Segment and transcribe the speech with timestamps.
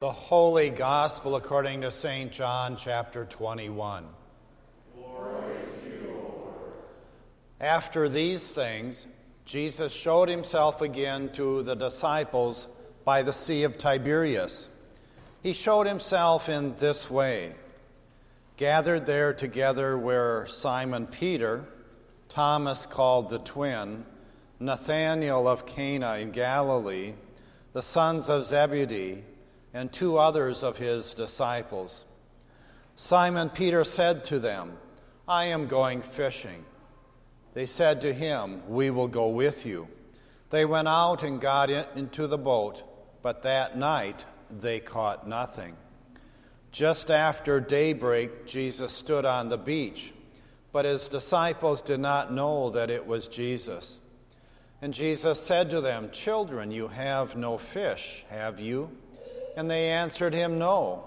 [0.00, 2.32] The Holy Gospel according to St.
[2.32, 4.06] John, chapter 21.
[7.60, 9.06] After these things,
[9.44, 12.66] Jesus showed himself again to the disciples
[13.04, 14.70] by the Sea of Tiberias.
[15.42, 17.52] He showed himself in this way.
[18.56, 21.66] Gathered there together were Simon Peter,
[22.30, 24.06] Thomas called the twin,
[24.60, 27.12] Nathanael of Cana in Galilee,
[27.74, 29.24] the sons of Zebedee,
[29.72, 32.04] and two others of his disciples.
[32.96, 34.72] Simon Peter said to them,
[35.26, 36.64] I am going fishing.
[37.54, 39.88] They said to him, We will go with you.
[40.50, 42.82] They went out and got into the boat,
[43.22, 45.76] but that night they caught nothing.
[46.72, 50.12] Just after daybreak, Jesus stood on the beach,
[50.72, 53.98] but his disciples did not know that it was Jesus.
[54.82, 58.90] And Jesus said to them, Children, you have no fish, have you?
[59.60, 61.04] And they answered him, No.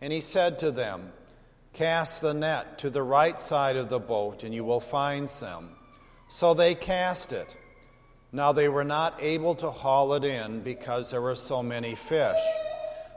[0.00, 1.12] And he said to them,
[1.72, 5.68] Cast the net to the right side of the boat, and you will find some.
[6.26, 7.46] So they cast it.
[8.32, 12.40] Now they were not able to haul it in because there were so many fish.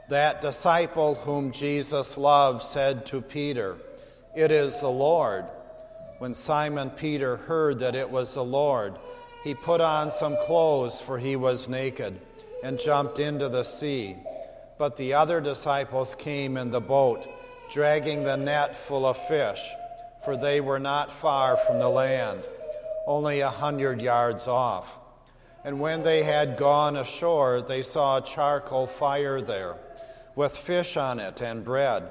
[0.08, 3.76] That disciple whom Jesus loved said to Peter,
[4.36, 5.46] It is the Lord.
[6.18, 8.94] When Simon Peter heard that it was the Lord,
[9.42, 12.20] he put on some clothes, for he was naked,
[12.62, 14.14] and jumped into the sea.
[14.80, 17.28] But the other disciples came in the boat,
[17.70, 19.60] dragging the net full of fish,
[20.24, 22.48] for they were not far from the land,
[23.06, 24.98] only a hundred yards off.
[25.64, 29.76] And when they had gone ashore, they saw a charcoal fire there,
[30.34, 32.04] with fish on it and bread.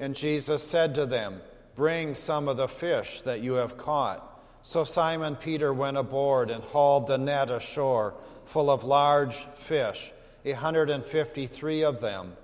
[0.00, 1.42] And Jesus said to them,
[1.76, 4.26] Bring some of the fish that you have caught.
[4.62, 8.14] So Simon Peter went aboard and hauled the net ashore,
[8.46, 12.36] full of large fish 153 of them.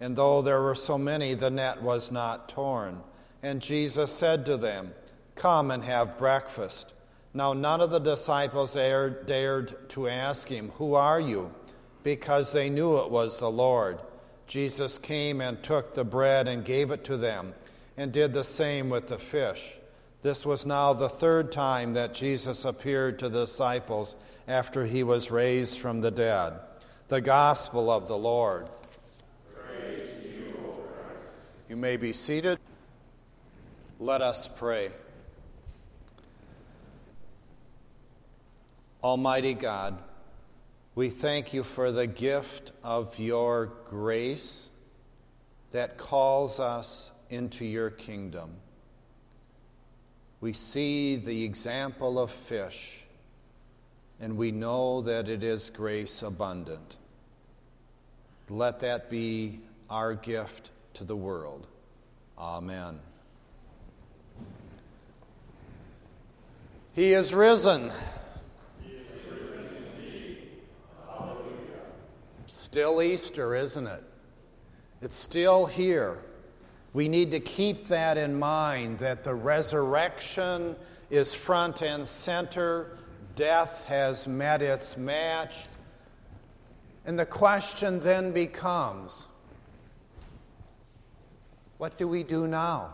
[0.00, 3.00] And though there were so many, the net was not torn.
[3.42, 4.92] And Jesus said to them,
[5.34, 6.92] Come and have breakfast.
[7.32, 11.52] Now none of the disciples dared to ask him, Who are you?
[12.04, 13.98] because they knew it was the Lord.
[14.46, 17.54] Jesus came and took the bread and gave it to them,
[17.96, 19.76] and did the same with the fish.
[20.22, 24.14] This was now the third time that Jesus appeared to the disciples
[24.46, 26.54] after he was raised from the dead.
[27.14, 28.68] The Gospel of the Lord.
[29.48, 30.02] You,
[31.68, 32.58] you may be seated.
[34.00, 34.90] Let us pray.
[39.00, 39.96] Almighty God,
[40.96, 44.68] we thank you for the gift of your grace
[45.70, 48.56] that calls us into your kingdom.
[50.40, 53.06] We see the example of fish
[54.18, 56.96] and we know that it is grace abundant.
[58.48, 61.66] Let that be our gift to the world.
[62.38, 62.98] Amen.
[66.92, 67.90] He is risen.
[68.82, 69.86] He is risen
[72.46, 74.04] Still Easter, isn't it?
[75.00, 76.20] It's still here.
[76.92, 80.76] We need to keep that in mind that the resurrection
[81.10, 82.98] is front and center
[83.36, 85.64] Death has met its match.
[87.04, 89.26] And the question then becomes
[91.76, 92.90] what do we do now?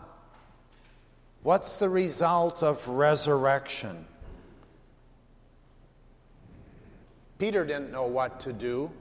[1.43, 4.05] What's the result of resurrection?
[7.37, 8.91] Peter didn't know what to do.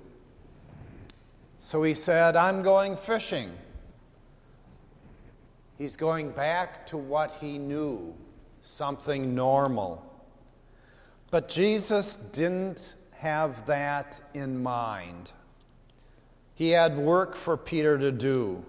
[1.59, 3.53] So he said, I'm going fishing.
[5.77, 8.15] He's going back to what he knew,
[8.63, 10.07] something normal.
[11.31, 15.31] But Jesus didn't have that in mind.
[16.55, 18.65] He had work for Peter to do.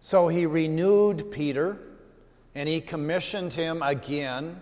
[0.00, 1.78] So he renewed Peter
[2.54, 4.60] and he commissioned him again.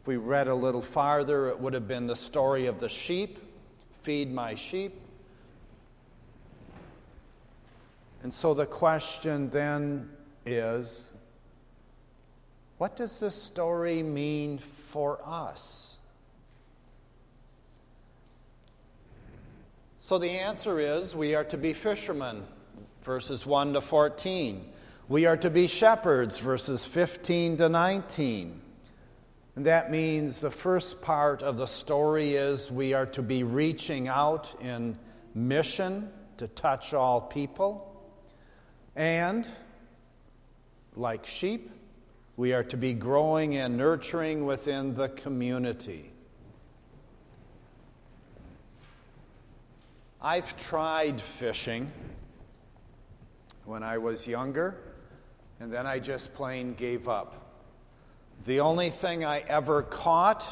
[0.00, 3.38] If we read a little farther, it would have been the story of the sheep
[4.02, 5.00] feed my sheep.
[8.24, 10.10] And so the question then
[10.44, 11.10] is
[12.78, 15.91] what does this story mean for us?
[20.04, 22.42] So the answer is we are to be fishermen,
[23.02, 24.68] verses 1 to 14.
[25.06, 28.60] We are to be shepherds, verses 15 to 19.
[29.54, 34.08] And that means the first part of the story is we are to be reaching
[34.08, 34.98] out in
[35.36, 38.04] mission to touch all people.
[38.96, 39.48] And,
[40.96, 41.70] like sheep,
[42.36, 46.10] we are to be growing and nurturing within the community.
[50.24, 51.90] I've tried fishing
[53.64, 54.76] when I was younger,
[55.58, 57.34] and then I just plain gave up.
[58.44, 60.48] The only thing I ever caught,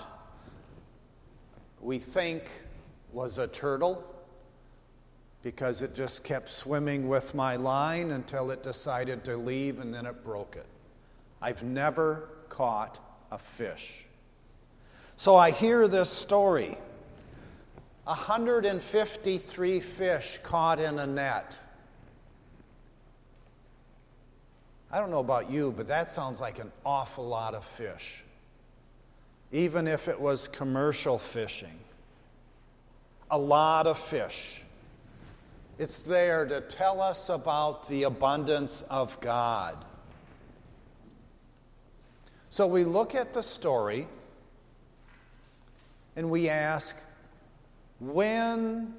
[1.81, 2.51] we think,
[3.13, 4.05] was a turtle
[5.45, 10.05] because it just kept swimming with my line until it decided to leave and then
[10.05, 10.67] it broke it.
[11.41, 12.99] I've never caught
[13.31, 14.05] a fish.
[15.15, 16.77] So I hear this story
[18.05, 21.59] 153 fish caught in a net.
[24.91, 28.25] I don't know about you, but that sounds like an awful lot of fish,
[29.53, 31.79] even if it was commercial fishing.
[33.31, 34.63] A lot of fish.
[35.79, 39.77] It's there to tell us about the abundance of God.
[42.49, 44.09] So we look at the story
[46.17, 46.97] and we ask
[48.01, 48.95] when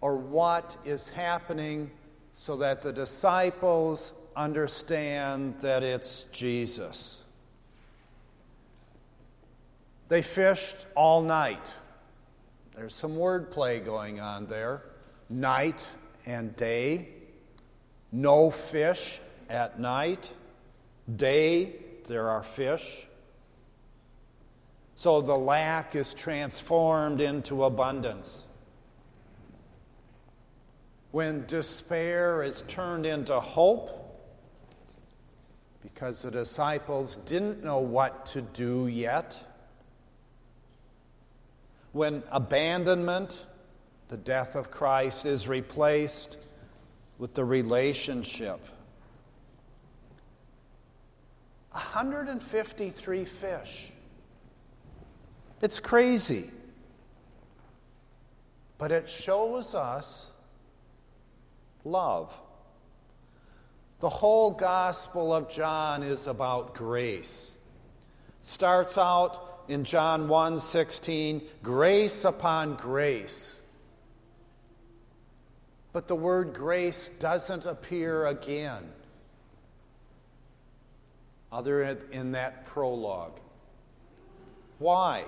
[0.00, 1.90] or what is happening
[2.34, 7.22] so that the disciples understand that it's Jesus.
[10.08, 11.72] They fished all night.
[12.74, 14.82] There's some wordplay going on there.
[15.30, 15.88] Night
[16.26, 17.08] and day.
[18.10, 20.30] No fish at night.
[21.16, 21.76] Day,
[22.06, 23.06] there are fish.
[24.96, 28.46] So the lack is transformed into abundance
[31.12, 33.98] when despair is turned into hope
[35.82, 39.38] because the disciples didn't know what to do yet.
[41.92, 43.46] When abandonment,
[44.08, 46.38] the death of Christ, is replaced
[47.18, 48.60] with the relationship.
[51.72, 53.92] 153 fish.
[55.62, 56.50] It's crazy.
[58.78, 60.26] But it shows us
[61.84, 62.36] love.
[64.00, 67.52] The whole Gospel of John is about grace.
[68.40, 73.60] Starts out in John 1 16, grace upon grace.
[75.92, 78.82] But the word grace doesn't appear again,
[81.52, 83.38] other in that prologue.
[84.80, 85.22] Why?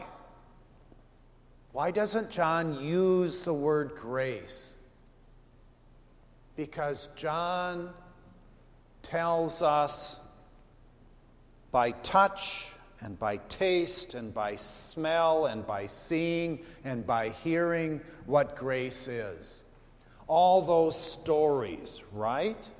[1.74, 4.72] Why doesn't John use the word grace?
[6.54, 7.90] Because John
[9.02, 10.20] tells us
[11.72, 18.54] by touch and by taste and by smell and by seeing and by hearing what
[18.54, 19.64] grace is.
[20.28, 22.70] All those stories, right?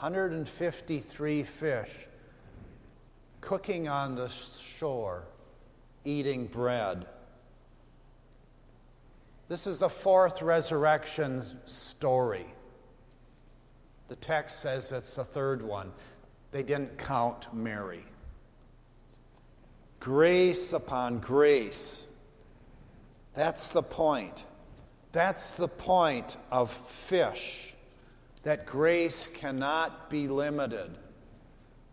[0.00, 2.08] 153 fish
[3.40, 5.22] cooking on the shore,
[6.06, 7.06] eating bread.
[9.48, 12.46] This is the fourth resurrection story.
[14.08, 15.92] The text says it's the third one.
[16.52, 18.04] They didn't count Mary.
[20.00, 22.04] Grace upon grace.
[23.34, 24.44] That's the point.
[25.12, 27.74] That's the point of fish,
[28.42, 30.90] that grace cannot be limited.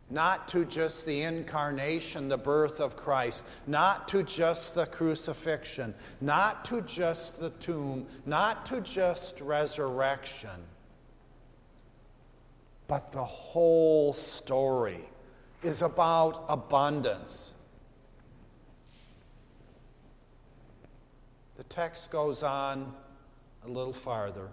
[0.09, 6.65] Not to just the incarnation, the birth of Christ, not to just the crucifixion, not
[6.65, 10.49] to just the tomb, not to just resurrection
[12.87, 14.99] but the whole story
[15.63, 17.53] is about abundance.
[21.55, 22.93] The text goes on
[23.65, 24.49] a little farther.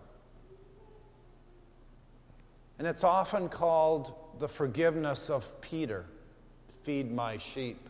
[2.79, 6.05] And it's often called the forgiveness of Peter
[6.83, 7.89] feed my sheep.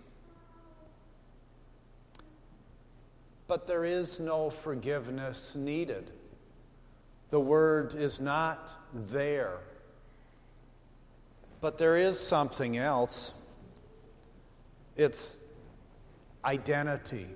[3.47, 6.11] But there is no forgiveness needed.
[7.31, 9.59] The word is not there
[11.61, 13.33] but there is something else
[14.97, 15.37] it's
[16.45, 17.27] identity.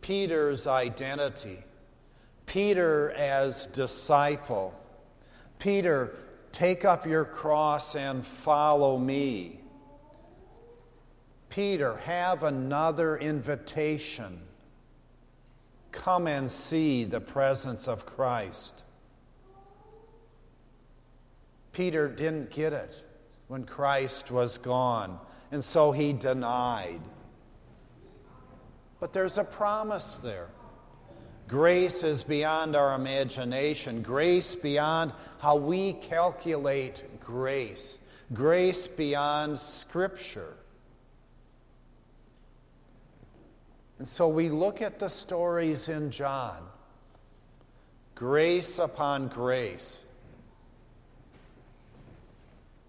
[0.00, 1.58] Peter's identity.
[2.46, 4.74] Peter as disciple.
[5.58, 6.16] Peter,
[6.52, 9.60] take up your cross and follow me.
[11.48, 14.40] Peter, have another invitation.
[15.90, 18.84] Come and see the presence of Christ.
[21.72, 23.04] Peter didn't get it
[23.48, 25.18] when Christ was gone,
[25.50, 27.00] and so he denied.
[29.00, 30.48] But there's a promise there.
[31.50, 37.98] Grace is beyond our imagination, grace beyond how we calculate grace,
[38.32, 40.54] grace beyond Scripture.
[43.98, 46.62] And so we look at the stories in John.
[48.14, 49.98] Grace upon grace,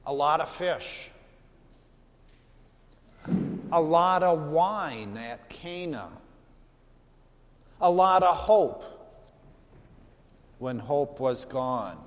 [0.05, 1.09] a lot of fish,
[3.71, 6.09] a lot of wine at Cana,
[7.81, 8.83] a lot of hope
[10.59, 11.97] when hope was gone,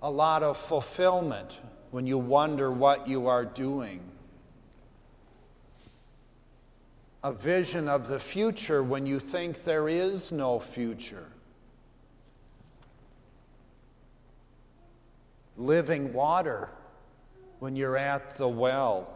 [0.00, 1.60] a lot of fulfillment
[1.90, 4.00] when you wonder what you are doing
[7.24, 11.26] a vision of the future when you think there is no future.
[15.56, 16.68] Living water
[17.60, 19.10] when you're at the well.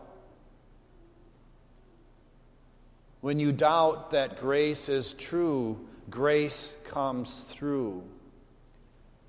[3.20, 8.02] When you doubt that grace is true, grace comes through,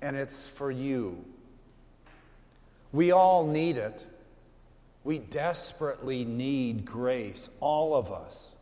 [0.00, 1.24] and it's for you.
[2.92, 4.06] We all need it.
[5.02, 8.52] We desperately need grace, all of us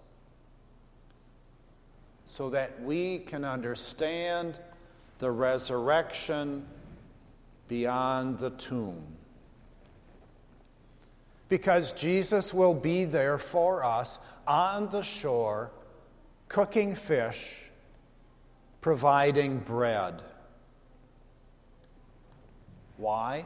[2.29, 4.61] so that we can understand
[5.19, 6.65] the resurrection
[7.69, 9.03] beyond the tomb.
[11.49, 15.73] Because Jesus will be there for us on the shore,
[16.49, 17.71] cooking fish,
[18.81, 20.23] providing bread.
[22.97, 23.45] Why?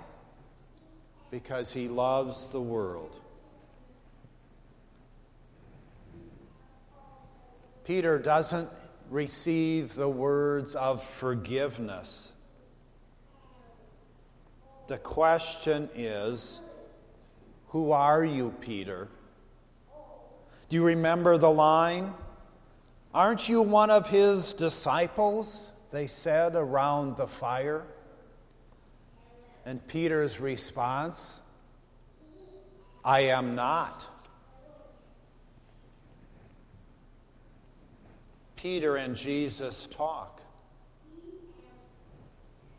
[1.31, 3.17] Because he loves the world.
[7.85, 8.69] Peter doesn't
[9.11, 12.33] receive the words of forgiveness.
[14.87, 16.61] The question is
[17.73, 19.09] Who are you, Peter?
[20.69, 22.13] Do you remember the line?
[23.15, 25.73] Aren't you one of his disciples?
[25.91, 27.83] They said around the fire.
[29.65, 31.41] And Peter's response
[33.03, 34.07] I am not.
[38.57, 40.43] Peter and Jesus talk.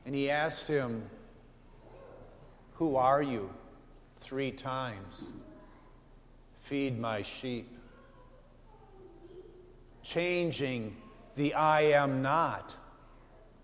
[0.05, 1.09] And he asked him,
[2.75, 3.49] Who are you?
[4.23, 5.25] Three times.
[6.61, 7.69] Feed my sheep.
[10.01, 10.95] Changing
[11.35, 12.75] the I am not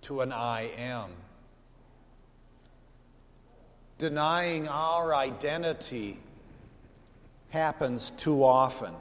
[0.01, 1.09] to an I am.
[3.97, 6.19] Denying our identity
[7.49, 8.93] happens too often.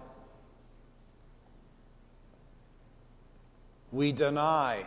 [3.91, 4.85] We deny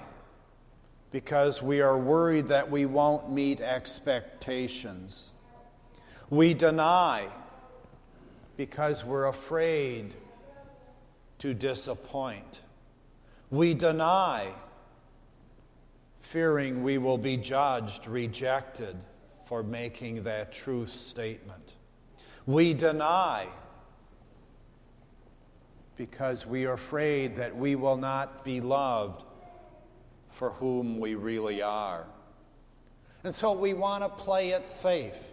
[1.11, 5.31] because we are worried that we won't meet expectations.
[6.31, 7.27] We deny
[8.55, 10.15] because we're afraid
[11.39, 12.61] to disappoint.
[13.49, 14.47] We deny
[16.21, 18.95] fearing we will be judged, rejected
[19.45, 21.73] for making that truth statement.
[22.45, 23.45] We deny
[25.97, 29.25] because we are afraid that we will not be loved
[30.29, 32.05] for whom we really are.
[33.25, 35.30] And so we want to play it safe.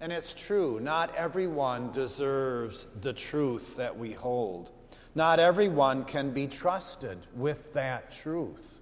[0.00, 4.70] And it's true, not everyone deserves the truth that we hold.
[5.14, 8.80] Not everyone can be trusted with that truth.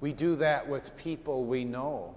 [0.00, 2.16] We do that with people we know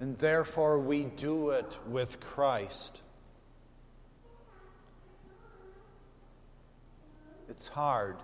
[0.00, 3.00] and therefore we do it with Christ.
[7.48, 8.16] It's hard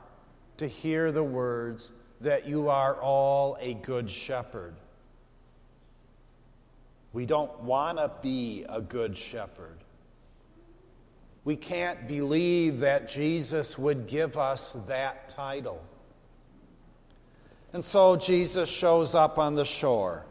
[0.56, 4.75] to hear the words that you are all a good shepherd.
[7.12, 9.78] We don't want to be a good shepherd.
[11.44, 15.82] We can't believe that Jesus would give us that title.
[17.73, 20.25] And so Jesus shows up on the shore.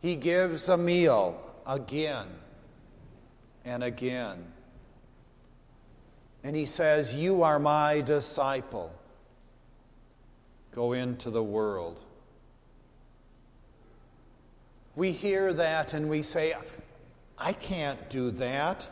[0.00, 2.26] He gives a meal again
[3.64, 4.46] and again.
[6.42, 8.92] And he says, You are my disciple.
[10.72, 12.00] Go into the world.
[14.96, 16.54] We hear that and we say,
[17.38, 18.86] I can't do that.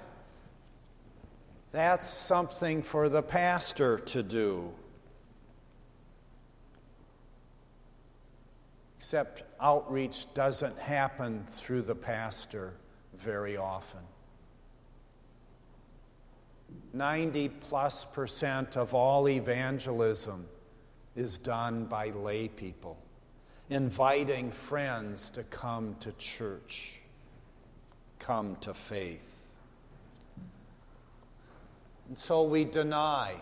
[1.71, 4.73] That's something for the pastor to do.
[8.97, 12.75] Except outreach doesn't happen through the pastor
[13.17, 14.01] very often.
[16.93, 20.47] 90 plus percent of all evangelism
[21.19, 22.97] is done by lay people,
[23.71, 27.01] inviting friends to come to church,
[28.21, 29.57] come to faith.
[32.07, 33.35] And so we deny.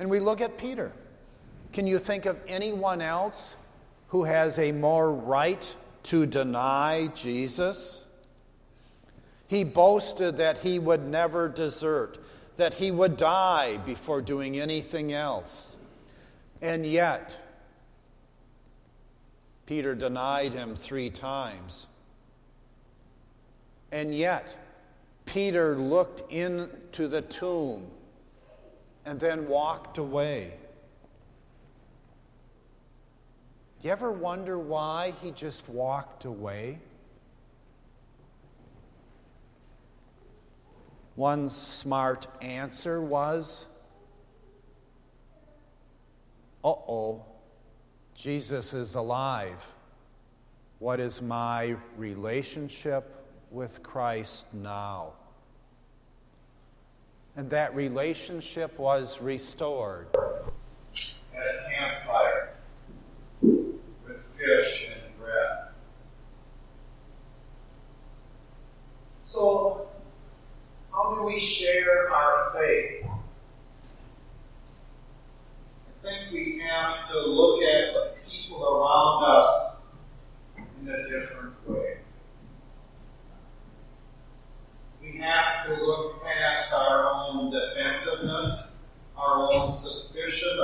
[0.00, 0.90] And we look at Peter.
[1.72, 3.54] Can you think of anyone else
[4.08, 8.04] who has a more right to deny Jesus?
[9.46, 12.18] He boasted that he would never desert,
[12.56, 15.76] that he would die before doing anything else.
[16.60, 17.38] And yet,
[19.66, 21.86] Peter denied him three times.
[23.90, 24.56] And yet,
[25.26, 27.86] Peter looked into the tomb
[29.04, 30.54] and then walked away.
[33.82, 36.78] You ever wonder why he just walked away?
[41.14, 43.66] One smart answer was
[46.64, 47.24] uh oh,
[48.14, 49.66] Jesus is alive.
[50.78, 55.12] What is my relationship with Christ now?
[57.36, 60.08] And that relationship was restored.
[89.70, 90.58] suspicion